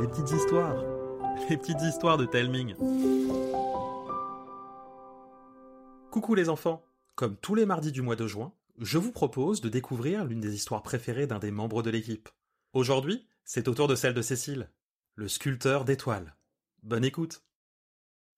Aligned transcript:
les 0.00 0.06
petites 0.06 0.30
histoires, 0.30 0.76
les 1.48 1.56
petites 1.56 1.82
histoires 1.82 2.16
de 2.16 2.26
Telming. 2.26 2.74
Coucou 6.10 6.34
les 6.34 6.48
enfants, 6.48 6.82
comme 7.16 7.36
tous 7.36 7.54
les 7.54 7.66
mardis 7.66 7.92
du 7.92 8.02
mois 8.02 8.16
de 8.16 8.26
juin, 8.26 8.52
je 8.78 8.98
vous 8.98 9.12
propose 9.12 9.60
de 9.60 9.68
découvrir 9.68 10.24
l'une 10.24 10.40
des 10.40 10.54
histoires 10.54 10.82
préférées 10.82 11.26
d'un 11.26 11.38
des 11.38 11.50
membres 11.50 11.82
de 11.82 11.90
l'équipe. 11.90 12.28
Aujourd'hui, 12.72 13.26
c'est 13.44 13.68
au 13.68 13.74
tour 13.74 13.88
de 13.88 13.94
celle 13.94 14.14
de 14.14 14.22
Cécile, 14.22 14.70
le 15.14 15.28
sculpteur 15.28 15.84
d'étoiles. 15.84 16.36
Bonne 16.82 17.04
écoute. 17.04 17.42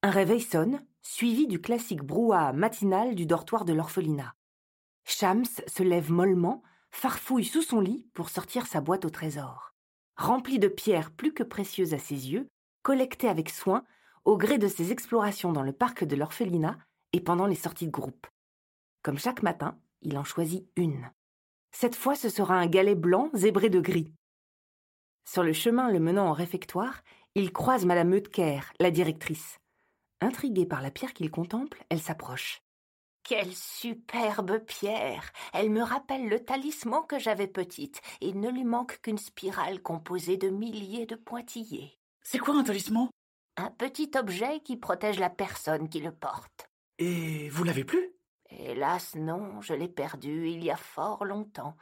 Un 0.02 0.10
réveil 0.10 0.40
sonne, 0.40 0.84
suivi 1.02 1.46
du 1.46 1.60
classique 1.60 2.02
brouhaha 2.02 2.52
matinal 2.52 3.14
du 3.14 3.26
dortoir 3.26 3.64
de 3.64 3.72
l'orphelinat. 3.72 4.34
Shams 5.04 5.44
se 5.66 5.82
lève 5.82 6.10
mollement, 6.10 6.62
farfouille 6.90 7.44
sous 7.44 7.62
son 7.62 7.80
lit 7.80 8.08
pour 8.14 8.28
sortir 8.30 8.66
sa 8.66 8.80
boîte 8.80 9.04
au 9.04 9.10
trésor. 9.10 9.75
Remplie 10.16 10.58
de 10.58 10.68
pierres 10.68 11.10
plus 11.10 11.32
que 11.32 11.42
précieuses 11.42 11.94
à 11.94 11.98
ses 11.98 12.30
yeux, 12.30 12.48
collectées 12.82 13.28
avec 13.28 13.50
soin 13.50 13.84
au 14.24 14.36
gré 14.36 14.58
de 14.58 14.68
ses 14.68 14.90
explorations 14.92 15.52
dans 15.52 15.62
le 15.62 15.72
parc 15.72 16.04
de 16.04 16.16
l'orphelinat 16.16 16.78
et 17.12 17.20
pendant 17.20 17.46
les 17.46 17.54
sorties 17.54 17.86
de 17.86 17.92
groupe. 17.92 18.26
Comme 19.02 19.18
chaque 19.18 19.42
matin, 19.42 19.78
il 20.02 20.18
en 20.18 20.24
choisit 20.24 20.68
une. 20.76 21.10
Cette 21.70 21.94
fois, 21.94 22.14
ce 22.14 22.28
sera 22.28 22.54
un 22.54 22.66
galet 22.66 22.94
blanc 22.94 23.30
zébré 23.34 23.68
de 23.68 23.80
gris. 23.80 24.12
Sur 25.28 25.42
le 25.42 25.52
chemin 25.52 25.90
le 25.90 26.00
menant 26.00 26.30
au 26.30 26.32
réfectoire, 26.32 27.02
il 27.34 27.52
croise 27.52 27.84
Madame 27.84 28.14
Eutker, 28.14 28.60
la 28.80 28.90
directrice. 28.90 29.58
Intriguée 30.20 30.66
par 30.66 30.80
la 30.80 30.90
pierre 30.90 31.12
qu'il 31.12 31.30
contemple, 31.30 31.84
elle 31.90 32.00
s'approche. 32.00 32.62
Quelle 33.26 33.56
superbe 33.56 34.60
pierre 34.60 35.32
Elle 35.52 35.70
me 35.70 35.82
rappelle 35.82 36.28
le 36.28 36.44
talisman 36.44 37.04
que 37.08 37.18
j'avais 37.18 37.48
petite. 37.48 38.00
Il 38.20 38.38
ne 38.38 38.48
lui 38.48 38.62
manque 38.62 39.00
qu'une 39.02 39.18
spirale 39.18 39.82
composée 39.82 40.36
de 40.36 40.48
milliers 40.48 41.06
de 41.06 41.16
pointillés. 41.16 41.98
C'est 42.22 42.38
quoi 42.38 42.54
un 42.54 42.62
talisman? 42.62 43.08
Un 43.56 43.72
petit 43.72 44.12
objet 44.16 44.60
qui 44.60 44.76
protège 44.76 45.18
la 45.18 45.28
personne 45.28 45.88
qui 45.88 45.98
le 45.98 46.12
porte. 46.12 46.70
Et 47.00 47.48
vous 47.48 47.64
l'avez 47.64 47.82
plus? 47.82 48.12
Hélas, 48.48 49.16
non, 49.16 49.60
je 49.60 49.74
l'ai 49.74 49.88
perdu 49.88 50.48
il 50.48 50.62
y 50.62 50.70
a 50.70 50.76
fort 50.76 51.24
longtemps. 51.24 51.76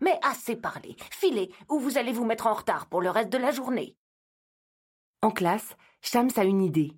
Mais 0.00 0.18
assez 0.22 0.56
parlé. 0.56 0.96
Filez, 1.10 1.52
ou 1.68 1.78
vous 1.78 1.98
allez 1.98 2.12
vous 2.12 2.24
mettre 2.24 2.46
en 2.46 2.54
retard 2.54 2.86
pour 2.86 3.02
le 3.02 3.10
reste 3.10 3.28
de 3.28 3.36
la 3.38 3.50
journée. 3.50 3.98
En 5.20 5.30
classe, 5.30 5.76
Shams 6.00 6.30
a 6.36 6.44
une 6.44 6.62
idée. 6.62 6.96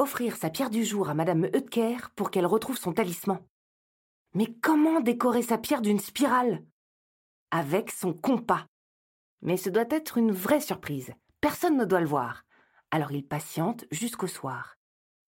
Offrir 0.00 0.36
sa 0.36 0.48
pierre 0.48 0.70
du 0.70 0.84
jour 0.84 1.08
à 1.08 1.14
Madame 1.14 1.46
Eutker 1.46 1.96
pour 2.14 2.30
qu'elle 2.30 2.46
retrouve 2.46 2.78
son 2.78 2.92
talisman. 2.92 3.40
Mais 4.32 4.46
comment 4.46 5.00
décorer 5.00 5.42
sa 5.42 5.58
pierre 5.58 5.82
d'une 5.82 5.98
spirale? 5.98 6.64
Avec 7.50 7.90
son 7.90 8.12
compas. 8.12 8.66
Mais 9.42 9.56
ce 9.56 9.70
doit 9.70 9.88
être 9.90 10.16
une 10.16 10.30
vraie 10.30 10.60
surprise. 10.60 11.12
Personne 11.40 11.76
ne 11.76 11.84
doit 11.84 11.98
le 11.98 12.06
voir. 12.06 12.44
Alors 12.92 13.10
il 13.10 13.26
patiente 13.26 13.86
jusqu'au 13.90 14.28
soir. 14.28 14.76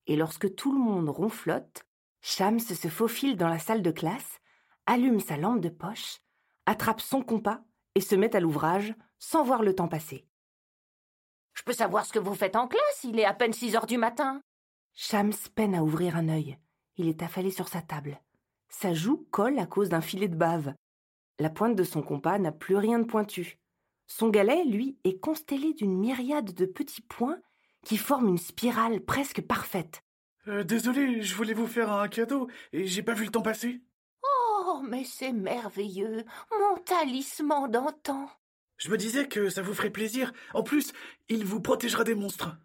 Et 0.06 0.14
lorsque 0.14 0.54
tout 0.54 0.72
le 0.72 0.78
monde 0.78 1.08
ronflotte, 1.08 1.84
Shams 2.20 2.60
se 2.60 2.86
faufile 2.86 3.36
dans 3.36 3.48
la 3.48 3.58
salle 3.58 3.82
de 3.82 3.90
classe, 3.90 4.38
allume 4.86 5.18
sa 5.18 5.36
lampe 5.36 5.60
de 5.60 5.68
poche, 5.68 6.20
attrape 6.66 7.00
son 7.00 7.24
compas 7.24 7.60
et 7.96 8.00
se 8.00 8.14
met 8.14 8.36
à 8.36 8.40
l'ouvrage 8.40 8.94
sans 9.18 9.42
voir 9.42 9.64
le 9.64 9.74
temps 9.74 9.88
passer. 9.88 10.28
Je 11.54 11.64
peux 11.64 11.72
savoir 11.72 12.06
ce 12.06 12.12
que 12.12 12.20
vous 12.20 12.36
faites 12.36 12.54
en 12.54 12.68
classe? 12.68 13.02
Il 13.02 13.18
est 13.18 13.24
à 13.24 13.34
peine 13.34 13.52
six 13.52 13.74
heures 13.74 13.86
du 13.86 13.98
matin. 13.98 14.40
Shams 14.94 15.32
peine 15.54 15.74
à 15.74 15.82
ouvrir 15.82 16.16
un 16.16 16.28
œil. 16.28 16.58
Il 16.96 17.08
est 17.08 17.22
affalé 17.22 17.50
sur 17.50 17.68
sa 17.68 17.82
table. 17.82 18.20
Sa 18.68 18.94
joue 18.94 19.26
colle 19.30 19.58
à 19.58 19.66
cause 19.66 19.88
d'un 19.88 20.00
filet 20.00 20.28
de 20.28 20.36
bave. 20.36 20.74
La 21.38 21.50
pointe 21.50 21.76
de 21.76 21.84
son 21.84 22.02
compas 22.02 22.38
n'a 22.38 22.52
plus 22.52 22.76
rien 22.76 22.98
de 22.98 23.04
pointu. 23.04 23.58
Son 24.06 24.28
galet, 24.28 24.64
lui, 24.64 24.98
est 25.04 25.18
constellé 25.18 25.72
d'une 25.72 25.96
myriade 25.98 26.52
de 26.52 26.66
petits 26.66 27.02
points 27.02 27.40
qui 27.84 27.96
forment 27.96 28.28
une 28.28 28.38
spirale 28.38 29.00
presque 29.00 29.40
parfaite. 29.40 30.02
Euh, 30.48 30.64
Désolé, 30.64 31.22
je 31.22 31.34
voulais 31.34 31.54
vous 31.54 31.66
faire 31.66 31.92
un 31.92 32.08
cadeau 32.08 32.48
et 32.72 32.86
j'ai 32.86 33.02
pas 33.02 33.14
vu 33.14 33.24
le 33.24 33.30
temps 33.30 33.42
passer. 33.42 33.80
Oh, 34.22 34.82
mais 34.86 35.04
c'est 35.04 35.32
merveilleux. 35.32 36.24
Mon 36.50 36.76
talisman 36.84 37.70
d'antan. 37.70 38.28
Je 38.76 38.90
me 38.90 38.96
disais 38.96 39.28
que 39.28 39.48
ça 39.48 39.62
vous 39.62 39.74
ferait 39.74 39.90
plaisir. 39.90 40.32
En 40.54 40.62
plus, 40.62 40.92
il 41.28 41.44
vous 41.44 41.60
protégera 41.60 42.04
des 42.04 42.14
monstres. 42.14 42.56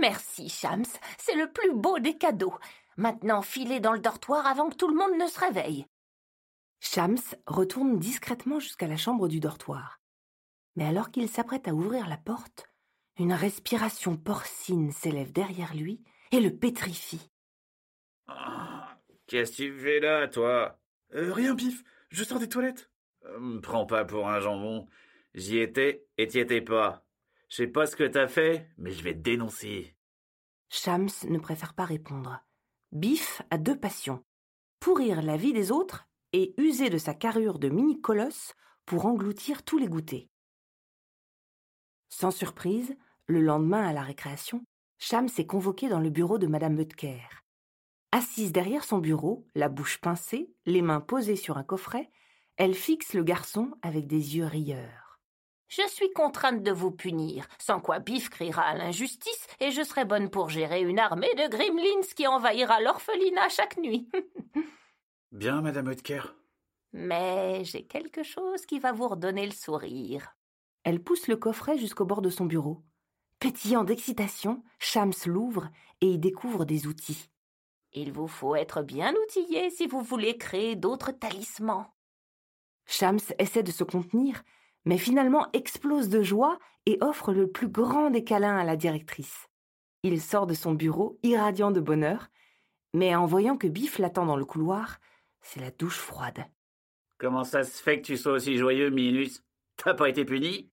Merci, 0.00 0.48
Shams. 0.48 0.84
C'est 1.18 1.34
le 1.36 1.50
plus 1.52 1.72
beau 1.74 1.98
des 1.98 2.16
cadeaux. 2.16 2.54
Maintenant, 2.96 3.42
filez 3.42 3.80
dans 3.80 3.92
le 3.92 3.98
dortoir 4.00 4.46
avant 4.46 4.68
que 4.68 4.76
tout 4.76 4.88
le 4.88 4.94
monde 4.96 5.18
ne 5.18 5.26
se 5.26 5.38
réveille. 5.40 5.86
Shams 6.80 7.18
retourne 7.46 7.98
discrètement 7.98 8.58
jusqu'à 8.58 8.86
la 8.86 8.96
chambre 8.96 9.28
du 9.28 9.40
dortoir. 9.40 10.00
Mais 10.76 10.84
alors 10.86 11.10
qu'il 11.10 11.28
s'apprête 11.28 11.68
à 11.68 11.74
ouvrir 11.74 12.08
la 12.08 12.16
porte, 12.16 12.68
une 13.18 13.32
respiration 13.34 14.16
porcine 14.16 14.90
s'élève 14.90 15.32
derrière 15.32 15.74
lui 15.74 16.02
et 16.32 16.40
le 16.40 16.50
pétrifie. 16.56 17.30
Ah, 18.26 18.98
Qu'est-ce 19.26 19.52
que 19.52 19.56
tu 19.56 19.78
fais 19.80 20.00
là, 20.00 20.28
toi? 20.28 20.78
Euh, 21.14 21.32
rien, 21.32 21.54
Pif. 21.54 21.82
Je 22.08 22.24
sors 22.24 22.38
des 22.38 22.48
toilettes. 22.48 22.90
Euh, 23.26 23.38
Me 23.38 23.60
prends 23.60 23.86
pas 23.86 24.04
pour 24.04 24.28
un 24.28 24.40
jambon. 24.40 24.88
J'y 25.34 25.58
étais 25.58 26.04
et 26.18 26.26
t'y 26.26 26.38
étais 26.38 26.60
pas. 26.62 27.04
Je 27.52 27.56
sais 27.58 27.66
pas 27.66 27.84
ce 27.84 27.96
que 27.96 28.04
t'as 28.04 28.28
fait, 28.28 28.66
mais 28.78 28.92
je 28.92 29.02
vais 29.02 29.12
te 29.12 29.18
dénoncer. 29.18 29.94
Shams 30.70 31.10
ne 31.28 31.38
préfère 31.38 31.74
pas 31.74 31.84
répondre. 31.84 32.42
Biff 32.92 33.42
a 33.50 33.58
deux 33.58 33.78
passions 33.78 34.24
pourrir 34.80 35.20
la 35.20 35.36
vie 35.36 35.52
des 35.52 35.70
autres 35.70 36.08
et 36.32 36.54
user 36.56 36.88
de 36.88 36.96
sa 36.96 37.12
carrure 37.12 37.58
de 37.58 37.68
mini-colosse 37.68 38.54
pour 38.86 39.04
engloutir 39.04 39.64
tous 39.64 39.76
les 39.76 39.86
goûters. 39.86 40.30
Sans 42.08 42.30
surprise, 42.30 42.96
le 43.26 43.42
lendemain 43.42 43.86
à 43.86 43.92
la 43.92 44.02
récréation, 44.02 44.64
Shams 44.96 45.28
est 45.36 45.46
convoqué 45.46 45.90
dans 45.90 46.00
le 46.00 46.08
bureau 46.08 46.38
de 46.38 46.46
Madame 46.46 46.80
Eutker. 46.80 47.28
Assise 48.12 48.52
derrière 48.52 48.84
son 48.84 48.96
bureau, 48.96 49.46
la 49.54 49.68
bouche 49.68 50.00
pincée, 50.00 50.54
les 50.64 50.80
mains 50.80 51.02
posées 51.02 51.36
sur 51.36 51.58
un 51.58 51.64
coffret, 51.64 52.10
elle 52.56 52.74
fixe 52.74 53.12
le 53.12 53.22
garçon 53.22 53.72
avec 53.82 54.06
des 54.06 54.38
yeux 54.38 54.46
rieurs. 54.46 55.01
Je 55.74 55.88
suis 55.88 56.12
contrainte 56.12 56.62
de 56.62 56.70
vous 56.70 56.90
punir, 56.90 57.48
sans 57.58 57.80
quoi 57.80 57.98
Biff 57.98 58.28
criera 58.28 58.60
à 58.60 58.74
l'injustice 58.74 59.46
et 59.58 59.70
je 59.70 59.82
serai 59.82 60.04
bonne 60.04 60.28
pour 60.28 60.50
gérer 60.50 60.82
une 60.82 60.98
armée 60.98 61.34
de 61.34 61.48
gremlins 61.48 62.06
qui 62.14 62.26
envahira 62.26 62.82
l'orphelinat 62.82 63.48
chaque 63.48 63.78
nuit. 63.78 64.06
Bien, 65.32 65.62
Madame 65.62 65.88
Oetker. 65.88 66.34
Mais 66.92 67.64
j'ai 67.64 67.86
quelque 67.86 68.22
chose 68.22 68.66
qui 68.66 68.80
va 68.80 68.92
vous 68.92 69.08
redonner 69.08 69.46
le 69.46 69.52
sourire. 69.52 70.36
Elle 70.84 71.02
pousse 71.02 71.26
le 71.26 71.36
coffret 71.36 71.78
jusqu'au 71.78 72.04
bord 72.04 72.20
de 72.20 72.28
son 72.28 72.44
bureau. 72.44 72.82
Pétillant 73.38 73.84
d'excitation, 73.84 74.62
Shams 74.78 75.14
l'ouvre 75.24 75.70
et 76.02 76.08
y 76.08 76.18
découvre 76.18 76.66
des 76.66 76.86
outils. 76.86 77.30
Il 77.94 78.12
vous 78.12 78.28
faut 78.28 78.56
être 78.56 78.82
bien 78.82 79.14
outillé 79.14 79.70
si 79.70 79.86
vous 79.86 80.02
voulez 80.02 80.36
créer 80.36 80.76
d'autres 80.76 81.12
talismans. 81.12 81.94
Shams 82.84 83.20
essaie 83.38 83.62
de 83.62 83.72
se 83.72 83.84
contenir, 83.84 84.42
mais 84.84 84.98
finalement 84.98 85.48
explose 85.52 86.08
de 86.08 86.22
joie 86.22 86.58
et 86.86 86.98
offre 87.00 87.32
le 87.32 87.50
plus 87.50 87.68
grand 87.68 88.10
des 88.10 88.24
câlins 88.24 88.56
à 88.56 88.64
la 88.64 88.76
directrice. 88.76 89.48
Il 90.02 90.20
sort 90.20 90.46
de 90.46 90.54
son 90.54 90.72
bureau, 90.72 91.18
irradiant 91.22 91.70
de 91.70 91.80
bonheur, 91.80 92.28
mais 92.92 93.14
en 93.14 93.26
voyant 93.26 93.56
que 93.56 93.68
Biff 93.68 93.98
l'attend 93.98 94.26
dans 94.26 94.36
le 94.36 94.44
couloir, 94.44 94.98
c'est 95.40 95.60
la 95.60 95.70
douche 95.70 95.98
froide. 95.98 96.44
Comment 97.18 97.44
ça 97.44 97.62
se 97.62 97.80
fait 97.82 98.00
que 98.00 98.06
tu 98.06 98.16
sois 98.16 98.32
aussi 98.32 98.56
joyeux, 98.56 98.90
Minus 98.90 99.44
T'as 99.76 99.94
pas 99.94 100.08
été 100.08 100.24
puni? 100.24 100.70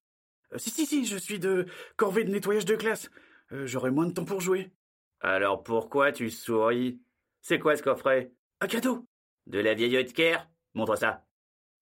Euh, 0.52 0.58
si, 0.58 0.70
si, 0.70 0.84
si, 0.84 1.06
je 1.06 1.16
suis 1.16 1.38
de 1.38 1.66
corvée 1.96 2.24
de 2.24 2.30
nettoyage 2.30 2.64
de 2.64 2.76
classe. 2.76 3.10
Euh, 3.52 3.66
J'aurai 3.66 3.90
moins 3.90 4.06
de 4.06 4.12
temps 4.12 4.24
pour 4.24 4.40
jouer. 4.40 4.72
Alors 5.20 5.62
pourquoi 5.62 6.12
tu 6.12 6.30
souris? 6.30 7.00
C'est 7.40 7.58
quoi 7.58 7.76
ce 7.76 7.82
coffret? 7.82 8.32
Un 8.60 8.66
cadeau 8.66 9.06
De 9.46 9.58
la 9.58 9.74
vieille 9.74 9.96
Oetker 9.96 10.38
Montre 10.74 10.96
ça. 10.96 11.24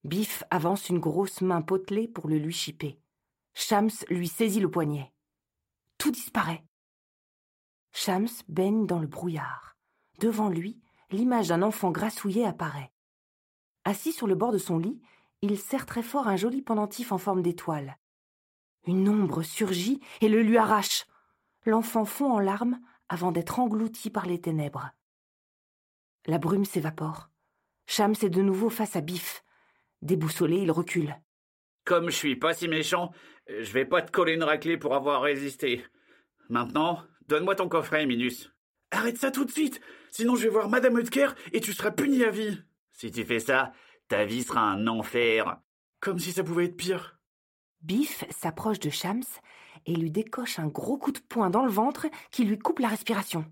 Biff 0.08 0.42
avance 0.50 0.88
une 0.88 1.00
grosse 1.00 1.42
main 1.42 1.60
potelée 1.60 2.08
pour 2.08 2.28
le 2.28 2.38
lui 2.38 2.54
chipper. 2.54 2.98
Shams 3.52 3.91
lui 4.08 4.26
saisit 4.26 4.60
le 4.60 4.70
poignet. 4.70 5.12
Tout 5.99 6.10
disparaît. 6.10 6.64
Shams 7.93 8.28
baigne 8.49 8.87
dans 8.87 9.00
le 9.00 9.06
brouillard. 9.06 9.76
Devant 10.19 10.49
lui, 10.49 10.81
l'image 11.10 11.49
d'un 11.49 11.60
enfant 11.60 11.90
grassouillé 11.90 12.46
apparaît. 12.46 12.90
Assis 13.84 14.12
sur 14.12 14.26
le 14.26 14.34
bord 14.34 14.50
de 14.50 14.58
son 14.58 14.78
lit, 14.78 14.99
il 15.43 15.58
serre 15.58 15.84
très 15.84 16.02
fort 16.02 16.26
un 16.26 16.37
joli 16.37 16.62
pendentif 16.62 17.12
en 17.12 17.19
forme 17.19 17.43
d'étoile. 17.43 17.99
Une 18.87 19.11
ombre 19.11 19.43
surgit 19.43 20.00
et 20.22 20.28
le 20.28 20.43
lui 20.43 20.56
arrache. 20.56 21.06
L'enfant 21.66 22.06
fond 22.06 22.32
en 22.32 22.40
larmes 22.40 22.81
avant 23.11 23.31
d'être 23.31 23.61
englouti 23.61 24.08
par 24.08 24.25
les 24.25 24.40
ténèbres. 24.40 24.90
La 26.25 26.38
brume 26.38 26.64
s'évapore. 26.64 27.28
Shams 27.87 28.14
est 28.22 28.31
de 28.31 28.40
nouveau 28.40 28.70
face 28.70 28.96
à 28.96 29.02
Biff. 29.02 29.44
Déboussolé, 30.03 30.59
il 30.59 30.71
recule. 30.71 31.17
Comme 31.85 32.11
je 32.11 32.17
suis 32.17 32.37
pas 32.37 32.55
si 32.55 32.69
méchant, 32.69 33.12
je 33.49 33.73
vais 33.73 33.85
pas 33.85 34.03
te 34.03 34.11
coller 34.11 34.35
une 34.35 34.45
raclée 34.45 34.77
pour 34.77 34.95
avoir 34.95 35.23
résisté. 35.23 35.85
Maintenant, 36.49 37.03
donne-moi 37.29 37.55
ton 37.55 37.69
coffret, 37.69 38.06
Minus. 38.06 38.53
Arrête 38.91 39.19
ça 39.19 39.31
tout 39.31 39.45
de 39.45 39.50
suite, 39.50 39.81
sinon 40.11 40.35
je 40.35 40.45
vais 40.45 40.49
voir 40.49 40.69
Madame 40.69 40.97
Oetker 40.97 41.29
et 41.53 41.61
tu 41.61 41.73
seras 41.73 41.91
puni 41.91 42.25
à 42.25 42.31
vie. 42.31 42.62
Si 42.93 43.11
tu 43.11 43.25
fais 43.25 43.39
ça, 43.39 43.73
ta 44.09 44.25
vie 44.25 44.43
sera 44.43 44.62
un 44.62 44.87
enfer. 44.87 45.59
Comme 46.00 46.19
si 46.19 46.33
ça 46.33 46.43
pouvait 46.43 46.67
être 46.67 46.77
pire. 46.77 47.19
Biff 47.83 48.25
s'approche 48.31 48.81
de 48.81 48.91
Shams 48.91 49.23
et 49.87 49.95
lui 49.95 50.11
décoche 50.11 50.59
un 50.59 50.67
gros 50.67 50.97
coup 50.97 51.12
de 51.12 51.21
poing 51.21 51.50
dans 51.50 51.65
le 51.65 51.71
ventre 51.71 52.06
qui 52.31 52.45
lui 52.45 52.59
coupe 52.59 52.79
la 52.79 52.89
respiration. 52.89 53.45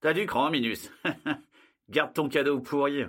T'as 0.00 0.12
du 0.12 0.26
cran, 0.26 0.50
Minus. 0.50 0.90
Garde 1.88 2.12
ton 2.12 2.28
cadeau 2.28 2.60
pourri. 2.60 3.04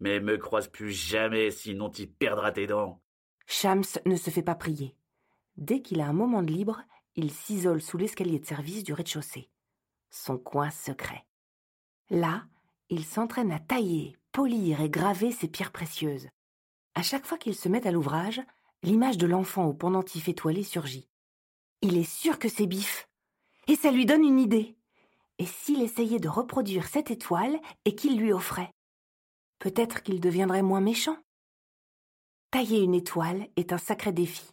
Mais 0.00 0.20
me 0.20 0.36
croise 0.36 0.68
plus 0.68 0.92
jamais, 0.92 1.50
sinon 1.50 1.88
t'y 1.88 2.06
perdras 2.06 2.52
tes 2.52 2.66
dents. 2.66 3.00
Shams 3.46 3.84
ne 4.04 4.16
se 4.16 4.30
fait 4.30 4.42
pas 4.42 4.54
prier. 4.54 4.94
Dès 5.56 5.80
qu'il 5.80 6.00
a 6.00 6.06
un 6.06 6.12
moment 6.12 6.42
de 6.42 6.52
libre, 6.52 6.82
il 7.14 7.30
s'isole 7.30 7.80
sous 7.80 7.96
l'escalier 7.96 8.38
de 8.38 8.46
service 8.46 8.84
du 8.84 8.92
rez-de-chaussée. 8.92 9.50
Son 10.10 10.36
coin 10.36 10.70
secret. 10.70 11.24
Là, 12.10 12.44
il 12.90 13.04
s'entraîne 13.04 13.52
à 13.52 13.58
tailler, 13.58 14.16
polir 14.32 14.80
et 14.80 14.90
graver 14.90 15.32
ses 15.32 15.48
pierres 15.48 15.72
précieuses. 15.72 16.28
À 16.94 17.02
chaque 17.02 17.26
fois 17.26 17.38
qu'il 17.38 17.54
se 17.54 17.68
met 17.68 17.86
à 17.86 17.90
l'ouvrage, 17.90 18.42
l'image 18.82 19.18
de 19.18 19.26
l'enfant 19.26 19.64
au 19.64 19.74
pendentif 19.74 20.28
étoilé 20.28 20.62
surgit. 20.62 21.08
Il 21.82 21.96
est 21.96 22.10
sûr 22.10 22.38
que 22.38 22.48
c'est 22.48 22.66
Biff. 22.66 23.08
Et 23.66 23.76
ça 23.76 23.90
lui 23.90 24.06
donne 24.06 24.24
une 24.24 24.38
idée. 24.38 24.76
Et 25.38 25.46
s'il 25.46 25.82
essayait 25.82 26.20
de 26.20 26.28
reproduire 26.28 26.86
cette 26.86 27.10
étoile 27.10 27.58
et 27.84 27.94
qu'il 27.94 28.18
lui 28.18 28.32
offrait? 28.32 28.70
Peut-être 29.58 30.02
qu'il 30.02 30.20
deviendrait 30.20 30.62
moins 30.62 30.80
méchant. 30.80 31.16
Tailler 32.50 32.80
une 32.80 32.94
étoile 32.94 33.48
est 33.56 33.72
un 33.72 33.78
sacré 33.78 34.12
défi. 34.12 34.50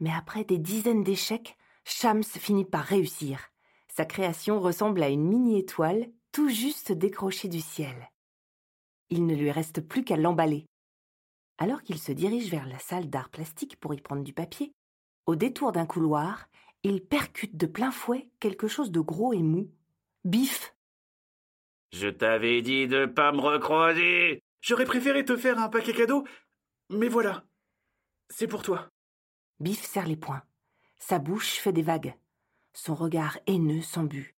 Mais 0.00 0.10
après 0.12 0.44
des 0.44 0.58
dizaines 0.58 1.02
d'échecs, 1.02 1.56
Shams 1.84 2.22
finit 2.22 2.64
par 2.64 2.84
réussir. 2.84 3.50
Sa 3.88 4.04
création 4.04 4.60
ressemble 4.60 5.02
à 5.02 5.08
une 5.08 5.26
mini-étoile 5.26 6.08
tout 6.32 6.48
juste 6.48 6.92
décrochée 6.92 7.48
du 7.48 7.60
ciel. 7.60 8.10
Il 9.10 9.26
ne 9.26 9.34
lui 9.34 9.50
reste 9.50 9.80
plus 9.80 10.04
qu'à 10.04 10.16
l'emballer. 10.16 10.66
Alors 11.56 11.82
qu'il 11.82 11.98
se 11.98 12.12
dirige 12.12 12.50
vers 12.50 12.66
la 12.66 12.78
salle 12.78 13.10
d'art 13.10 13.30
plastique 13.30 13.80
pour 13.80 13.94
y 13.94 14.00
prendre 14.00 14.22
du 14.22 14.32
papier, 14.32 14.72
au 15.26 15.34
détour 15.34 15.72
d'un 15.72 15.86
couloir, 15.86 16.48
il 16.82 17.04
percute 17.04 17.56
de 17.56 17.66
plein 17.66 17.90
fouet 17.90 18.30
quelque 18.38 18.68
chose 18.68 18.92
de 18.92 19.00
gros 19.00 19.32
et 19.32 19.42
mou. 19.42 19.70
Bif 20.24 20.74
Je 21.92 22.08
t'avais 22.08 22.62
dit 22.62 22.86
de 22.86 23.06
pas 23.06 23.32
me 23.32 23.40
recroiser 23.40 24.42
J'aurais 24.60 24.84
préféré 24.84 25.24
te 25.24 25.36
faire 25.36 25.58
un 25.58 25.68
paquet 25.68 25.92
cadeau, 25.92 26.26
mais 26.90 27.08
voilà. 27.08 27.44
C'est 28.28 28.48
pour 28.48 28.62
toi. 28.62 28.90
Biff 29.60 29.84
serre 29.84 30.06
les 30.06 30.16
poings. 30.16 30.42
Sa 30.98 31.18
bouche 31.18 31.54
fait 31.54 31.72
des 31.72 31.82
vagues. 31.82 32.14
Son 32.74 32.94
regard 32.94 33.38
haineux 33.46 33.82
s'embue. 33.82 34.36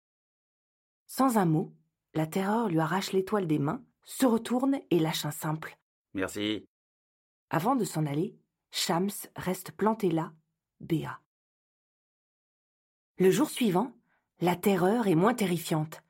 Sans 1.06 1.38
un 1.38 1.46
mot, 1.46 1.74
la 2.14 2.26
terreur 2.26 2.68
lui 2.68 2.78
arrache 2.78 3.12
l'étoile 3.12 3.46
des 3.46 3.58
mains, 3.58 3.82
se 4.04 4.26
retourne 4.26 4.80
et 4.90 4.98
lâche 4.98 5.24
un 5.24 5.30
simple. 5.30 5.76
Merci. 6.14 6.66
Avant 7.50 7.76
de 7.76 7.84
s'en 7.84 8.06
aller, 8.06 8.36
Shams 8.70 9.10
reste 9.36 9.72
planté 9.72 10.10
là, 10.10 10.32
béat. 10.80 11.20
Le 13.18 13.30
jour 13.30 13.50
suivant, 13.50 13.92
la 14.40 14.56
terreur 14.56 15.08
est 15.08 15.14
moins 15.14 15.34
terrifiante. 15.34 16.02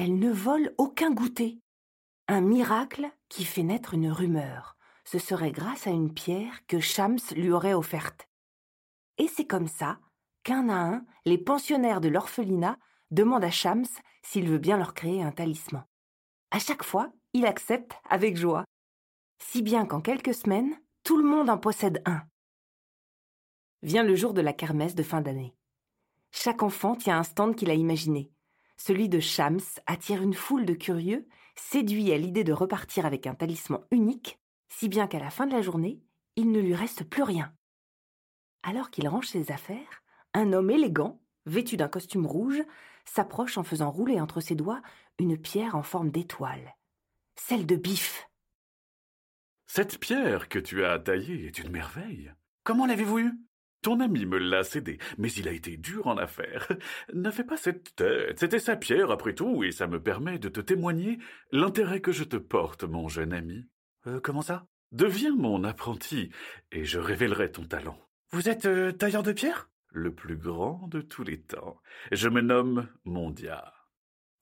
Elle 0.00 0.20
ne 0.20 0.30
vole 0.30 0.72
aucun 0.78 1.10
goûter. 1.10 1.58
Un 2.28 2.40
miracle 2.40 3.10
qui 3.28 3.44
fait 3.44 3.64
naître 3.64 3.94
une 3.94 4.12
rumeur. 4.12 4.76
Ce 5.04 5.18
serait 5.18 5.50
grâce 5.50 5.88
à 5.88 5.90
une 5.90 6.14
pierre 6.14 6.64
que 6.68 6.78
Shams 6.78 7.18
lui 7.34 7.50
aurait 7.50 7.74
offerte. 7.74 8.28
Et 9.16 9.26
c'est 9.26 9.44
comme 9.44 9.66
ça 9.66 9.98
qu'un 10.44 10.68
à 10.68 10.76
un, 10.76 11.04
les 11.24 11.36
pensionnaires 11.36 12.00
de 12.00 12.06
l'orphelinat 12.06 12.78
demandent 13.10 13.42
à 13.42 13.50
Shams 13.50 13.88
s'il 14.22 14.48
veut 14.48 14.58
bien 14.58 14.76
leur 14.76 14.94
créer 14.94 15.20
un 15.20 15.32
talisman. 15.32 15.84
À 16.52 16.60
chaque 16.60 16.84
fois, 16.84 17.10
il 17.32 17.44
accepte 17.44 17.94
avec 18.08 18.36
joie. 18.36 18.62
Si 19.42 19.62
bien 19.62 19.84
qu'en 19.84 20.00
quelques 20.00 20.34
semaines, 20.34 20.78
tout 21.02 21.16
le 21.16 21.24
monde 21.24 21.50
en 21.50 21.58
possède 21.58 22.02
un. 22.04 22.22
Vient 23.82 24.04
le 24.04 24.14
jour 24.14 24.32
de 24.32 24.42
la 24.42 24.52
kermesse 24.52 24.94
de 24.94 25.02
fin 25.02 25.22
d'année. 25.22 25.56
Chaque 26.30 26.62
enfant 26.62 26.94
tient 26.94 27.18
un 27.18 27.24
stand 27.24 27.56
qu'il 27.56 27.70
a 27.72 27.74
imaginé. 27.74 28.30
Celui 28.78 29.08
de 29.08 29.20
Shams 29.20 29.60
attire 29.86 30.22
une 30.22 30.34
foule 30.34 30.64
de 30.64 30.74
curieux, 30.74 31.26
séduit 31.56 32.12
à 32.12 32.18
l'idée 32.18 32.44
de 32.44 32.52
repartir 32.52 33.04
avec 33.04 33.26
un 33.26 33.34
talisman 33.34 33.84
unique, 33.90 34.38
si 34.68 34.88
bien 34.88 35.08
qu'à 35.08 35.18
la 35.18 35.30
fin 35.30 35.46
de 35.46 35.52
la 35.52 35.62
journée, 35.62 36.00
il 36.36 36.52
ne 36.52 36.60
lui 36.60 36.74
reste 36.74 37.04
plus 37.04 37.24
rien. 37.24 37.52
Alors 38.62 38.90
qu'il 38.90 39.08
range 39.08 39.26
ses 39.26 39.50
affaires, 39.50 40.02
un 40.32 40.52
homme 40.52 40.70
élégant, 40.70 41.20
vêtu 41.46 41.76
d'un 41.76 41.88
costume 41.88 42.26
rouge, 42.26 42.62
s'approche 43.04 43.58
en 43.58 43.64
faisant 43.64 43.90
rouler 43.90 44.20
entre 44.20 44.40
ses 44.40 44.54
doigts 44.54 44.82
une 45.18 45.36
pierre 45.36 45.74
en 45.74 45.82
forme 45.82 46.10
d'étoile. 46.10 46.76
Celle 47.34 47.66
de 47.66 47.76
Biff. 47.76 48.28
Cette 49.66 49.98
pierre 49.98 50.48
que 50.48 50.58
tu 50.58 50.84
as 50.84 50.98
taillée 50.98 51.46
est 51.46 51.58
une 51.58 51.70
merveille. 51.70 52.32
Comment 52.62 52.86
l'avez-vous 52.86 53.18
eue? 53.18 53.47
Ton 53.82 54.00
ami 54.00 54.26
me 54.26 54.38
l'a 54.38 54.64
cédée, 54.64 54.98
mais 55.18 55.30
il 55.32 55.48
a 55.48 55.52
été 55.52 55.76
dur 55.76 56.06
en 56.06 56.16
affaires. 56.16 56.68
Ne 57.14 57.30
fais 57.30 57.44
pas 57.44 57.56
cette 57.56 57.94
tête, 57.94 58.38
c'était 58.38 58.58
sa 58.58 58.76
pierre 58.76 59.10
après 59.10 59.34
tout, 59.34 59.62
et 59.62 59.70
ça 59.70 59.86
me 59.86 60.02
permet 60.02 60.38
de 60.38 60.48
te 60.48 60.60
témoigner 60.60 61.18
l'intérêt 61.52 62.00
que 62.00 62.12
je 62.12 62.24
te 62.24 62.36
porte, 62.36 62.84
mon 62.84 63.08
jeune 63.08 63.32
ami. 63.32 63.68
Euh, 64.06 64.20
comment 64.20 64.42
ça? 64.42 64.66
Deviens 64.92 65.34
mon 65.36 65.64
apprenti, 65.64 66.30
et 66.72 66.84
je 66.84 66.98
révélerai 66.98 67.52
ton 67.52 67.64
talent. 67.64 67.98
Vous 68.30 68.48
êtes 68.48 68.66
euh, 68.66 68.92
tailleur 68.92 69.22
de 69.22 69.32
pierre? 69.32 69.70
Le 69.90 70.14
plus 70.14 70.36
grand 70.36 70.86
de 70.88 71.00
tous 71.00 71.22
les 71.22 71.40
temps. 71.40 71.80
Je 72.12 72.28
me 72.28 72.40
nomme 72.40 72.88
Mondia. 73.04 73.72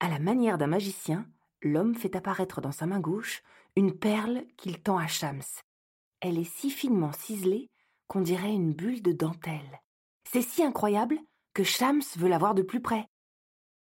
À 0.01 0.09
la 0.09 0.19
manière 0.19 0.59
d'un 0.59 0.67
magicien, 0.67 1.27
l'homme 1.63 1.95
fait 1.95 2.17
apparaître 2.17 2.61
dans 2.61 2.73
sa 2.73 2.87
main 2.87 3.01
gauche 3.01 3.43
une 3.77 3.97
perle 3.97 4.45
qu'il 4.57 4.81
tend 4.83 4.99
à 4.99 5.07
Shams. 5.07 5.43
Elle 6.21 6.39
est 6.39 6.51
si 6.51 6.71
finement 6.71 7.13
ciselée 7.13 7.71
qu'on 8.09 8.21
dirait 8.21 8.53
une 8.53 8.73
bulle 8.73 9.03
de 9.03 9.13
dentelle. 9.13 9.83
C'est 10.25 10.43
si 10.43 10.63
incroyable 10.63 11.19
que 11.55 11.65
Shams 11.65 12.03
veut 12.17 12.29
la 12.29 12.39
voir 12.39 12.55
de 12.55 12.63
plus 12.63 12.81
près. 12.81 13.07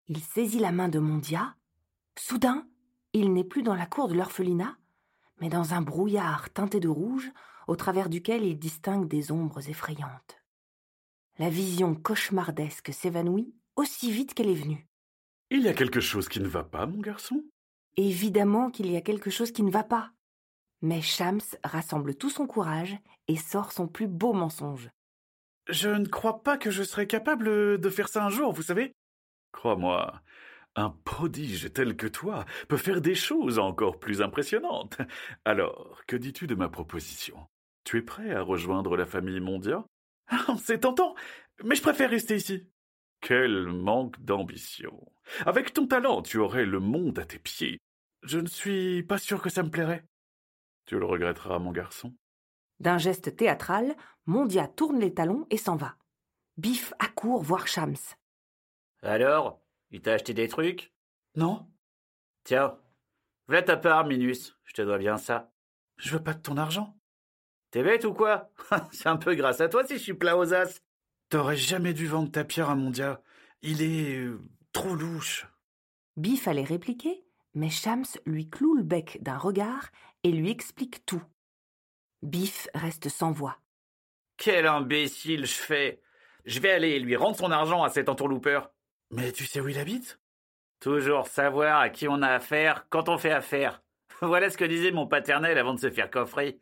Il 0.08 0.20
saisit 0.20 0.60
la 0.60 0.72
main 0.72 0.90
de 0.90 1.00
Mondia. 1.00 1.56
Soudain, 2.18 2.68
il 3.14 3.34
n'est 3.34 3.44
plus 3.44 3.64
dans 3.64 3.76
la 3.76 3.86
cour 3.86 4.08
de 4.08 4.14
l'orphelinat, 4.14 4.78
mais 5.40 5.50
dans 5.50 5.74
un 5.74 5.82
brouillard 5.82 6.52
teinté 6.52 6.80
de 6.80 6.88
rouge 6.88 7.32
au 7.68 7.76
travers 7.76 8.10
duquel 8.10 8.44
il 8.44 8.58
distingue 8.58 9.08
des 9.08 9.32
ombres 9.32 9.70
effrayantes. 9.70 10.42
La 11.40 11.50
vision 11.50 11.94
cauchemardesque 11.96 12.94
s'évanouit 12.94 13.54
aussi 13.76 14.12
vite 14.12 14.34
qu'elle 14.34 14.50
est 14.50 14.56
venue. 14.56 14.88
Il 15.50 15.62
y 15.62 15.68
a 15.68 15.74
quelque 15.74 16.00
chose 16.00 16.28
qui 16.28 16.40
ne 16.40 16.48
va 16.48 16.64
pas, 16.64 16.86
mon 16.86 17.00
garçon? 17.00 17.44
Évidemment 17.96 18.70
qu'il 18.70 18.92
y 18.92 18.98
a 18.98 19.02
quelque 19.02 19.30
chose 19.30 19.52
qui 19.52 19.64
ne 19.64 19.72
va 19.72 19.84
pas. 19.84 20.12
Mais 20.82 21.02
Shams 21.02 21.42
rassemble 21.64 22.16
tout 22.16 22.30
son 22.30 22.46
courage 22.48 22.96
et 23.28 23.36
sort 23.36 23.72
son 23.72 23.88
plus 23.88 24.08
beau 24.08 24.34
mensonge. 24.34 24.90
Je 25.70 25.90
ne 25.90 26.06
crois 26.06 26.44
pas 26.44 26.58
que 26.58 26.72
je 26.72 26.84
serais 26.84 27.08
capable 27.08 27.80
de 27.80 27.90
faire 27.90 28.10
ça 28.10 28.24
un 28.24 28.30
jour, 28.30 28.54
vous 28.54 28.62
savez. 28.62 28.94
Crois-moi, 29.52 30.22
un 30.76 30.92
prodige 31.04 31.74
tel 31.74 31.98
que 31.98 32.08
toi 32.08 32.46
peut 32.68 32.78
faire 32.78 33.02
des 33.02 33.16
choses 33.16 33.60
encore 33.60 34.00
plus 34.00 34.22
impressionnantes. 34.22 35.00
Alors, 35.46 36.02
que 36.08 36.16
dis-tu 36.16 36.48
de 36.48 36.56
ma 36.56 36.70
proposition? 36.70 37.48
Tu 37.84 37.98
es 37.98 38.02
prêt 38.02 38.32
à 38.34 38.42
rejoindre 38.42 38.96
la 38.96 39.06
famille 39.06 39.40
Mondia? 39.40 39.84
Ah, 40.30 40.56
c'est 40.62 40.82
tentant, 40.82 41.16
mais 41.64 41.76
je 41.76 41.82
préfère 41.82 42.10
rester 42.10 42.36
ici. 42.36 42.70
Quel 43.22 43.68
manque 43.68 44.22
d'ambition. 44.22 45.06
Avec 45.46 45.74
ton 45.74 45.88
talent, 45.88 46.22
tu 46.22 46.38
aurais 46.38 46.66
le 46.66 46.80
monde 46.80 47.18
à 47.18 47.26
tes 47.26 47.40
pieds. 47.40 47.80
Je 48.24 48.40
ne 48.40 48.48
suis 48.48 49.04
pas 49.04 49.18
sûr 49.18 49.42
que 49.42 49.50
ça 49.50 49.64
me 49.64 49.70
plairait. 49.70 50.06
Tu 50.88 50.98
le 50.98 51.06
regretteras, 51.06 51.60
mon 51.60 51.72
garçon. 51.72 52.16
D'un 52.80 52.98
geste 52.98 53.36
théâtral, 53.36 53.96
Mondia 54.26 54.68
tourne 54.68 55.00
les 55.00 55.14
talons 55.14 55.46
et 55.50 55.58
s'en 55.58 55.76
va. 55.76 55.96
Biff 56.58 56.94
accourt 57.00 57.44
voir 57.44 57.68
Shams. 57.68 57.96
Alors, 59.04 59.62
il 59.92 60.02
t'a 60.02 60.14
acheté 60.14 60.34
des 60.34 60.48
trucs? 60.48 60.94
Non, 61.36 61.68
Tiens, 62.44 62.80
voilà 63.48 63.62
ta 63.62 63.78
part, 63.78 64.06
Minus. 64.08 64.58
Je 64.64 64.74
te 64.74 64.82
dois 64.82 64.98
bien 64.98 65.18
ça. 65.18 65.52
je 65.98 66.12
veux 66.16 66.24
pas 66.24 66.34
de 66.34 66.42
ton 66.42 66.56
argent. 66.58 66.98
T'es 67.72 67.84
bête 67.84 68.06
ou 68.06 68.14
quoi? 68.14 68.50
C'est 68.92 69.10
un 69.10 69.18
peu 69.18 69.36
grâce 69.36 69.60
à 69.60 69.68
toi 69.68 69.86
si 69.86 69.98
je 69.98 70.04
suis 70.04 70.14
plat 70.14 70.38
aux 70.38 70.54
as. 70.54 70.82
T'aurais 71.30 71.58
jamais 71.58 71.94
dû 71.94 72.08
vendre 72.08 72.32
ta 72.32 72.46
pierre 72.46 72.70
à 72.70 72.76
Mondia. 72.76 73.22
Il 73.62 73.82
est 73.82 74.16
euh, 74.20 74.40
trop 74.72 74.96
louche. 74.96 75.46
Biff 76.16 76.48
allait 76.48 76.64
répliquer, 76.64 77.26
mais 77.54 77.70
Shams 77.70 78.06
lui 78.26 78.50
cloue 78.50 78.76
le 78.76 78.84
bec 78.84 79.18
d'un 79.22 79.38
regard 79.38 79.90
et 80.24 80.32
lui 80.32 80.50
explique 80.50 81.06
tout. 81.06 81.24
Biff 82.22 82.68
reste 82.74 83.10
sans 83.10 83.32
voix. 83.32 83.58
Quel 84.38 84.68
imbécile 84.68 85.46
je 85.46 85.54
fais 85.54 86.02
Je 86.46 86.60
vais 86.60 86.72
aller 86.72 87.00
lui 87.00 87.16
rendre 87.16 87.38
son 87.38 87.52
argent 87.52 87.84
à 87.84 87.90
cet 87.90 88.10
entourloupeur. 88.10 88.72
Mais 89.12 89.32
tu 89.32 89.46
sais 89.46 89.60
où 89.60 89.68
il 89.68 89.80
habite? 89.80 90.20
Toujours 90.80 91.28
savoir 91.28 91.80
à 91.80 91.90
qui 91.90 92.08
on 92.08 92.22
a 92.22 92.30
affaire 92.30 92.88
quand 92.90 93.10
on 93.10 93.18
fait 93.18 93.32
affaire. 93.32 93.82
Voilà 94.22 94.50
ce 94.50 94.58
que 94.58 94.66
disait 94.66 94.92
mon 94.92 95.08
paternel 95.08 95.58
avant 95.58 95.74
de 95.74 95.80
se 95.80 95.92
faire 95.92 96.10
coffrer. 96.10 96.60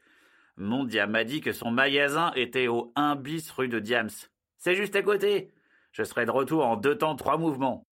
Mondia 0.57 1.07
m'a 1.07 1.23
dit 1.23 1.41
que 1.41 1.51
son 1.51 1.71
magasin 1.71 2.31
était 2.35 2.67
au 2.67 2.91
1 2.95 3.15
bis 3.15 3.49
rue 3.51 3.67
de 3.67 3.79
Diams. 3.79 4.09
C'est 4.57 4.75
juste 4.75 4.95
à 4.95 5.01
côté. 5.01 5.51
Je 5.91 6.03
serai 6.03 6.25
de 6.25 6.31
retour 6.31 6.65
en 6.65 6.75
deux 6.75 6.97
temps, 6.97 7.15
trois 7.15 7.37
mouvements. 7.37 7.85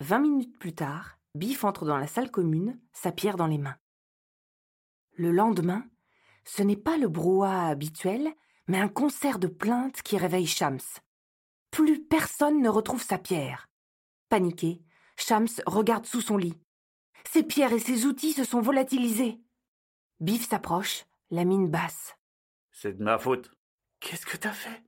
Vingt 0.00 0.18
minutes 0.18 0.58
plus 0.58 0.74
tard, 0.74 1.18
Biff 1.34 1.64
entre 1.64 1.84
dans 1.84 1.98
la 1.98 2.06
salle 2.06 2.30
commune, 2.30 2.78
sa 2.92 3.12
pierre 3.12 3.36
dans 3.36 3.46
les 3.46 3.58
mains. 3.58 3.76
Le 5.20 5.32
lendemain, 5.32 5.84
ce 6.46 6.62
n'est 6.62 6.78
pas 6.78 6.96
le 6.96 7.06
brouhaha 7.06 7.68
habituel, 7.68 8.32
mais 8.68 8.80
un 8.80 8.88
concert 8.88 9.38
de 9.38 9.48
plaintes 9.48 10.00
qui 10.00 10.16
réveille 10.16 10.46
Shams. 10.46 10.80
Plus 11.70 12.02
personne 12.02 12.62
ne 12.62 12.70
retrouve 12.70 13.02
sa 13.02 13.18
pierre. 13.18 13.68
Paniqué, 14.30 14.80
Shams 15.18 15.60
regarde 15.66 16.06
sous 16.06 16.22
son 16.22 16.38
lit. 16.38 16.58
Ses 17.28 17.42
pierres 17.42 17.74
et 17.74 17.80
ses 17.80 18.06
outils 18.06 18.32
se 18.32 18.44
sont 18.44 18.62
volatilisés. 18.62 19.38
Biff 20.20 20.48
s'approche, 20.48 21.04
la 21.30 21.44
mine 21.44 21.68
basse. 21.68 22.16
C'est 22.72 22.96
de 22.96 23.02
ma 23.02 23.18
faute. 23.18 23.50
Qu'est-ce 24.00 24.24
que 24.24 24.38
t'as 24.38 24.52
fait? 24.52 24.82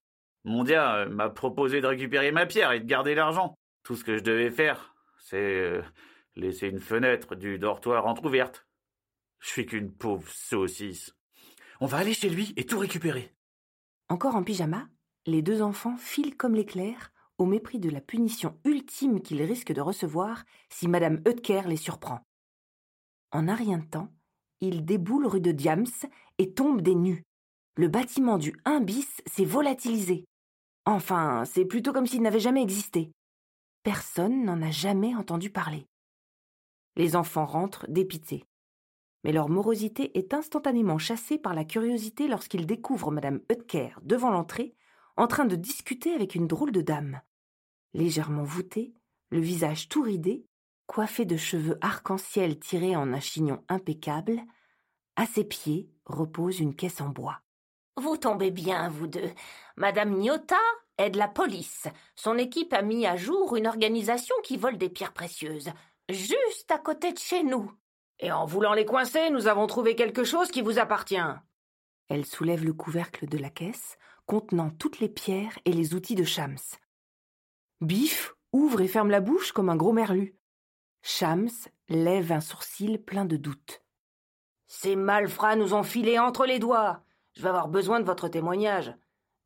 Mondia 0.45 0.95
euh, 0.95 1.11
m'a 1.11 1.29
proposé 1.29 1.83
de 1.83 1.87
récupérer 1.87 2.33
ma 2.33 2.47
pierre 2.47 2.73
et 2.73 2.81
de 2.81 2.87
garder 2.87 3.15
l'argent. 3.15 3.55
Tout 3.83 3.97
ce 3.97 4.05
que 4.05 4.17
je 4.17 4.23
devais 4.23 4.51
faire, 4.51 4.95
c'est 5.19 5.37
euh, 5.37 5.83
laisser 6.37 6.69
une 6.69 6.81
fenêtre 6.81 7.35
du 7.35 7.59
dortoir 7.59 8.07
entr'ouverte. 8.07 8.67
Je 9.43 9.49
suis 9.49 9.67
qu'une 9.67 9.93
pauvre 9.93 10.31
saucisse. 10.31 11.13
On 11.81 11.87
va 11.87 11.99
aller 11.99 12.15
chez 12.15 12.31
lui 12.31 12.55
et 12.57 12.65
tout 12.65 12.79
récupérer. 12.79 13.35
Encore 14.09 14.37
en 14.37 14.45
pyjama, 14.45 14.89
les 15.27 15.43
deux 15.43 15.63
enfants 15.63 15.97
filent 15.97 16.37
comme 16.37 16.55
l'éclair, 16.55 17.13
au 17.39 17.45
mépris 17.45 17.81
de 17.81 17.91
la 17.91 18.01
punition 18.01 18.57
ultime 18.65 19.21
qu'ils 19.21 19.43
risquent 19.43 19.73
de 19.73 19.81
recevoir 19.81 20.45
si 20.71 20.87
Madame 20.87 21.21
Eutker 21.27 21.63
les 21.67 21.77
surprend. 21.77 22.21
En 23.33 23.49
un 23.49 23.57
rien 23.57 23.79
de 23.79 23.87
temps, 23.87 24.13
ils 24.61 24.85
déboulent 24.85 25.27
rue 25.27 25.41
de 25.41 25.51
Diams 25.51 25.87
et 26.39 26.55
tombent 26.55 26.83
des 26.83 26.95
nues. 26.95 27.25
Le 27.77 27.89
bâtiment 27.89 28.39
du 28.39 28.55
1 28.65 28.81
bis 28.81 29.23
s'est 29.27 29.45
volatilisé. 29.45 30.25
Enfin, 30.85 31.45
c'est 31.47 31.65
plutôt 31.65 31.93
comme 31.93 32.07
s'il 32.07 32.23
n'avait 32.23 32.39
jamais 32.39 32.63
existé. 32.63 33.11
Personne 33.83 34.45
n'en 34.45 34.63
a 34.63 34.71
jamais 34.71 35.17
entendu 35.17 35.51
parler. 35.51 35.89
Les 36.95 37.17
enfants 37.17 37.47
rentrent 37.47 37.87
dépités. 37.89 38.45
Mais 39.25 39.33
leur 39.33 39.49
morosité 39.49 40.17
est 40.19 40.35
instantanément 40.35 40.99
chassée 40.99 41.39
par 41.39 41.55
la 41.55 41.65
curiosité 41.65 42.29
lorsqu'ils 42.29 42.67
découvrent 42.67 43.11
Madame 43.11 43.41
Eutker 43.51 43.91
devant 44.03 44.31
l'entrée, 44.31 44.75
en 45.17 45.27
train 45.27 45.45
de 45.45 45.57
discuter 45.57 46.13
avec 46.15 46.35
une 46.35 46.49
drôle 46.49 46.73
de 46.73 46.81
dame. 46.81 47.21
Légèrement 47.95 48.45
voûtée, 48.45 48.95
le 49.31 49.41
visage 49.41 49.89
tout 49.89 50.03
ridé, 50.03 50.47
coiffée 50.87 51.25
de 51.25 51.37
cheveux 51.37 51.79
arc-en-ciel 51.81 52.59
tirés 52.59 52.97
en 52.97 53.13
un 53.13 53.21
chignon 53.21 53.63
impeccable, 53.69 54.43
à 55.17 55.27
ses 55.27 55.45
pieds 55.45 55.91
repose 56.07 56.61
une 56.61 56.75
caisse 56.75 57.01
en 57.01 57.09
bois. 57.09 57.41
Vous 57.97 58.17
tombez 58.17 58.51
bien, 58.51 58.89
vous 58.89 59.07
deux. 59.07 59.31
Madame 59.77 60.19
Nyota 60.19 60.57
est 60.97 61.11
de 61.11 61.19
la 61.19 61.29
police. 61.29 61.87
Son 62.17 62.39
équipe 62.39 62.73
a 62.73 62.83
mis 62.83 63.07
à 63.07 63.17
jour 63.17 63.57
une 63.57 63.67
organisation 63.67 64.35
qui 64.43 64.57
vole 64.57 64.79
des 64.79 64.89
pierres 64.89 65.13
précieuses, 65.13 65.71
juste 66.09 66.71
à 66.71 66.79
côté 66.79 67.13
de 67.13 67.19
chez 67.19 67.43
nous. 67.43 67.71
Et 68.23 68.31
en 68.31 68.47
voulant 68.47 68.73
les 68.73 68.85
coincer, 68.85 69.31
nous 69.31 69.49
avons 69.49 69.67
trouvé 69.67 69.97
quelque 69.97 70.23
chose 70.23 70.53
qui 70.53 70.63
vous 70.63 70.79
appartient. 70.79 71.17
Elle 72.09 72.25
soulève 72.25 72.65
le 72.65 72.73
couvercle 72.73 73.27
de 73.27 73.37
la 73.37 73.51
caisse, 73.51 73.99
contenant 74.27 74.71
toutes 74.71 75.01
les 75.01 75.09
pierres 75.09 75.59
et 75.65 75.73
les 75.73 75.95
outils 75.95 76.15
de 76.15 76.23
Shams. 76.23 76.57
Biff 77.81 78.35
ouvre 78.53 78.81
et 78.81 78.87
ferme 78.87 79.11
la 79.11 79.21
bouche 79.21 79.51
comme 79.51 79.69
un 79.69 79.77
gros 79.77 79.93
merlu. 79.93 80.37
Shams 81.03 81.51
lève 81.89 82.31
un 82.31 82.41
sourcil 82.41 83.03
plein 83.03 83.25
de 83.25 83.37
doute. 83.37 83.83
Ces 84.69 84.95
malfrats 84.95 85.57
nous 85.57 85.75
ont 85.75 85.83
filé 85.83 86.21
entre 86.21 86.47
les 86.47 86.61
doigts. 86.61 87.03
Je 87.33 87.43
vais 87.43 87.49
avoir 87.49 87.67
besoin 87.67 87.99
de 87.99 88.07
votre 88.07 88.29
témoignage. 88.29 88.95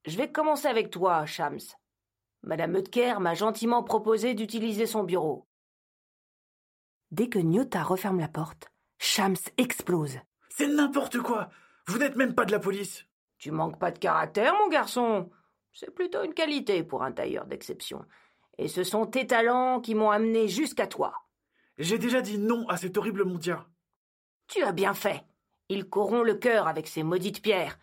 Je 0.04 0.18
vais 0.18 0.30
commencer 0.30 0.68
avec 0.68 0.90
toi, 0.90 1.24
Shams. 1.24 1.60
Madame 2.42 2.76
Eutker 2.76 3.20
m'a 3.20 3.32
gentiment 3.32 3.82
proposé 3.82 4.34
d'utiliser 4.34 4.86
son 4.86 5.02
bureau. 5.02 5.45
Dès 7.12 7.28
que 7.28 7.38
Nyota 7.38 7.82
referme 7.82 8.18
la 8.18 8.28
porte, 8.28 8.72
Shams 8.98 9.36
explose. 9.58 10.18
C'est 10.48 10.66
n'importe 10.66 11.18
quoi 11.18 11.50
Vous 11.86 11.98
n'êtes 11.98 12.16
même 12.16 12.34
pas 12.34 12.44
de 12.44 12.52
la 12.52 12.58
police 12.58 13.06
Tu 13.38 13.50
manques 13.50 13.78
pas 13.78 13.92
de 13.92 13.98
caractère, 13.98 14.54
mon 14.54 14.68
garçon. 14.68 15.30
C'est 15.72 15.94
plutôt 15.94 16.24
une 16.24 16.34
qualité 16.34 16.82
pour 16.82 17.02
un 17.02 17.12
tailleur 17.12 17.46
d'exception. 17.46 18.04
Et 18.58 18.66
ce 18.68 18.82
sont 18.82 19.06
tes 19.06 19.26
talents 19.26 19.80
qui 19.80 19.94
m'ont 19.94 20.10
amené 20.10 20.48
jusqu'à 20.48 20.86
toi. 20.86 21.14
J'ai 21.78 21.98
déjà 21.98 22.22
dit 22.22 22.38
non 22.38 22.66
à 22.68 22.76
cet 22.76 22.96
horrible 22.96 23.24
mondia. 23.24 23.66
Tu 24.48 24.62
as 24.62 24.72
bien 24.72 24.94
fait. 24.94 25.22
Il 25.68 25.88
corrompt 25.88 26.24
le 26.24 26.34
cœur 26.34 26.66
avec 26.66 26.88
ses 26.88 27.02
maudites 27.02 27.42
pierres. 27.42 27.78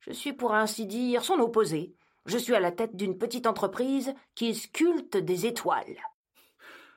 Je 0.00 0.12
suis 0.12 0.32
pour 0.32 0.54
ainsi 0.54 0.86
dire 0.86 1.24
son 1.24 1.40
opposé. 1.40 1.96
Je 2.26 2.38
suis 2.38 2.54
à 2.54 2.60
la 2.60 2.72
tête 2.72 2.94
d'une 2.94 3.16
petite 3.16 3.46
entreprise 3.46 4.14
qui 4.34 4.54
sculpte 4.54 5.16
des 5.16 5.46
étoiles. 5.46 5.96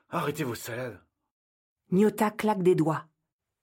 Arrêtez 0.09 0.43
vos 0.43 0.55
salades. 0.55 0.99
Nyota 1.91 2.31
claque 2.31 2.63
des 2.63 2.75
doigts. 2.75 3.05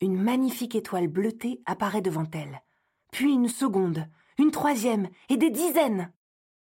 Une 0.02 0.20
magnifique 0.20 0.74
étoile 0.74 1.08
bleutée 1.08 1.62
apparaît 1.64 2.02
devant 2.02 2.26
elle. 2.32 2.62
Puis 3.10 3.32
une 3.32 3.48
seconde, 3.48 4.06
une 4.36 4.50
troisième 4.50 5.08
et 5.30 5.38
des 5.38 5.48
dizaines. 5.48 6.12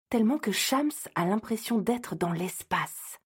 Tellement 0.09 0.37
que 0.37 0.51
Shams 0.51 0.91
a 1.15 1.25
l'impression 1.25 1.79
d'être 1.79 2.15
dans 2.15 2.31
l'espace. 2.31 3.17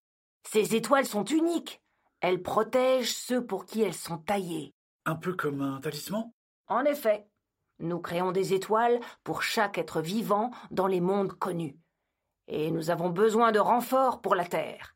Ces 0.49 0.75
étoiles 0.75 1.05
sont 1.05 1.25
uniques. 1.25 1.81
Elles 2.21 2.41
protègent 2.41 3.13
ceux 3.13 3.45
pour 3.45 3.65
qui 3.65 3.81
elles 3.81 3.93
sont 3.93 4.17
taillées. 4.17 4.73
Un 5.05 5.15
peu 5.15 5.33
comme 5.33 5.61
un 5.61 5.81
talisman? 5.81 6.31
En 6.67 6.85
effet, 6.85 7.27
nous 7.79 7.99
créons 7.99 8.31
des 8.31 8.53
étoiles 8.53 9.01
pour 9.25 9.43
chaque 9.43 9.77
être 9.77 10.01
vivant 10.01 10.51
dans 10.71 10.87
les 10.87 11.01
mondes 11.01 11.33
connus. 11.33 11.77
Et 12.47 12.71
nous 12.71 12.91
avons 12.91 13.09
besoin 13.09 13.51
de 13.51 13.59
renforts 13.59 14.21
pour 14.21 14.35
la 14.35 14.45
Terre. 14.45 14.95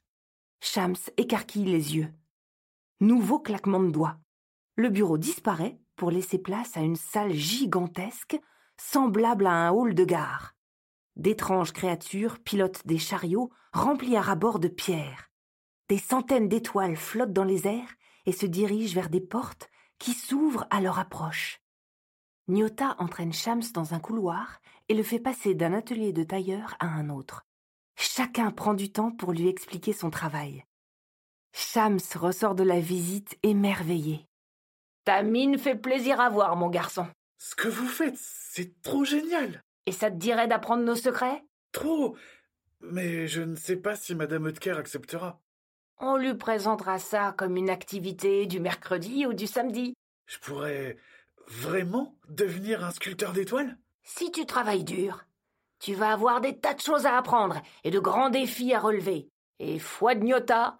Shams 0.62 0.96
écarquille 1.18 1.66
les 1.66 1.98
yeux. 1.98 2.14
Nouveau 3.02 3.40
claquement 3.40 3.82
de 3.82 3.92
doigts. 3.92 4.18
Le 4.78 4.90
bureau 4.90 5.18
disparaît 5.18 5.78
pour 5.98 6.12
laisser 6.12 6.38
place 6.38 6.78
à 6.78 6.82
une 6.82 6.96
salle 6.96 7.34
gigantesque, 7.34 8.40
semblable 8.78 9.48
à 9.48 9.68
un 9.68 9.72
hall 9.72 9.94
de 9.94 10.06
gare. 10.06 10.56
D'étranges 11.18 11.74
créatures 11.74 12.40
pilotent 12.40 12.88
des 12.88 12.98
chariots 12.98 13.50
remplis 13.74 14.16
à 14.16 14.22
rabord 14.22 14.60
de 14.60 14.70
pierres. 14.70 15.30
Des 15.90 15.98
centaines 15.98 16.48
d'étoiles 16.48 16.96
flottent 16.96 17.34
dans 17.34 17.44
les 17.44 17.68
airs 17.68 17.96
et 18.26 18.32
se 18.32 18.46
dirigent 18.46 18.96
vers 18.96 19.10
des 19.10 19.22
portes 19.22 19.70
qui 20.00 20.14
s'ouvrent 20.14 20.66
à 20.70 20.80
leur 20.80 20.98
approche. 20.98 21.62
Nyota 22.48 22.96
entraîne 23.00 23.34
Shams 23.34 23.64
dans 23.74 23.94
un 23.94 24.00
couloir 24.00 24.62
et 24.88 24.94
le 24.94 25.04
fait 25.04 25.20
passer 25.20 25.54
d'un 25.54 25.74
atelier 25.74 26.14
de 26.14 26.24
tailleur 26.24 26.76
à 26.80 26.88
un 26.88 27.10
autre. 27.10 27.46
Chacun 27.98 28.52
prend 28.52 28.74
du 28.74 28.92
temps 28.92 29.12
pour 29.12 29.34
lui 29.34 29.48
expliquer 29.48 29.92
son 29.92 30.10
travail. 30.10 30.64
Shams 31.58 32.02
ressort 32.16 32.54
de 32.54 32.64
la 32.64 32.82
visite 32.82 33.38
émerveillé. 33.42 34.28
Ta 35.06 35.24
mine 35.24 35.58
fait 35.58 35.76
plaisir 35.76 36.20
à 36.20 36.30
voir, 36.30 36.58
mon 36.58 36.68
garçon. 36.68 37.08
Ce 37.38 37.56
que 37.56 37.70
vous 37.70 37.88
faites, 37.88 38.18
c'est 38.18 38.82
trop 38.82 39.06
génial. 39.06 39.64
Et 39.86 39.94
ça 39.94 40.12
te 40.12 40.18
dirait 40.18 40.50
d'apprendre 40.50 40.84
nos 40.84 40.98
secrets? 40.98 41.46
Trop 41.72 42.18
Mais 42.82 43.30
je 43.30 43.42
ne 43.42 43.56
sais 43.56 43.78
pas 43.78 43.96
si 43.96 44.16
Madame 44.16 44.50
Eutker 44.50 44.78
acceptera. 44.78 45.40
On 45.98 46.18
lui 46.18 46.36
présentera 46.36 47.00
ça 47.00 47.34
comme 47.38 47.56
une 47.56 47.70
activité 47.70 48.48
du 48.48 48.60
mercredi 48.60 49.26
ou 49.26 49.32
du 49.32 49.48
samedi. 49.48 49.94
Je 50.26 50.40
pourrais 50.40 50.98
vraiment 51.48 52.18
devenir 52.28 52.84
un 52.84 52.92
sculpteur 52.92 53.32
d'étoiles? 53.32 53.78
Si 54.04 54.30
tu 54.30 54.46
travailles 54.46 54.84
dur, 54.84 55.24
tu 55.80 55.94
vas 55.94 56.12
avoir 56.12 56.42
des 56.42 56.60
tas 56.60 56.74
de 56.74 56.82
choses 56.82 57.06
à 57.06 57.18
apprendre 57.18 57.62
et 57.86 57.92
de 57.92 58.00
grands 58.00 58.30
défis 58.30 58.74
à 58.74 58.80
relever. 58.80 59.30
Et 59.60 59.80
foi 59.80 60.16
de 60.16 60.26
Nyota, 60.26 60.80